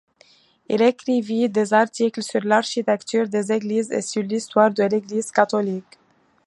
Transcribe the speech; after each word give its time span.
Il 0.67 0.81
écrivit 0.81 1.47
des 1.47 1.73
articles 1.75 2.23
sur 2.23 2.43
l'architecture 2.43 3.27
des 3.29 3.51
églises 3.51 3.91
et 3.91 4.01
sur 4.01 4.23
l'histoire 4.23 4.71
de 4.73 4.81
l’Église 4.81 5.29
catholique. 5.29 5.99